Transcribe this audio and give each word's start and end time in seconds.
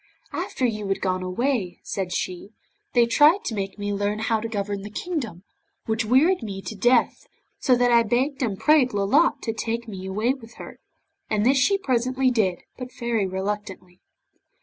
'After 0.33 0.65
you 0.65 0.87
had 0.87 0.99
gone 0.99 1.21
away,' 1.21 1.79
said 1.83 2.11
she, 2.11 2.49
'they 2.95 3.05
tried 3.05 3.45
to 3.45 3.53
make 3.53 3.77
me 3.77 3.93
learn 3.93 4.17
how 4.17 4.39
to 4.39 4.47
govern 4.47 4.81
the 4.81 4.89
kingdom, 4.89 5.43
which 5.85 6.03
wearied 6.05 6.41
me 6.41 6.59
to 6.59 6.73
death, 6.75 7.27
so 7.59 7.75
that 7.75 7.91
I 7.91 8.01
begged 8.01 8.41
and 8.41 8.57
prayed 8.57 8.93
Lolotte 8.95 9.43
to 9.43 9.53
take 9.53 9.87
me 9.87 10.07
away 10.07 10.33
with 10.33 10.55
her, 10.55 10.79
and 11.29 11.45
this 11.45 11.59
she 11.59 11.77
presently 11.77 12.31
did, 12.31 12.63
but 12.79 12.87
very 12.97 13.27
reluctantly. 13.27 14.01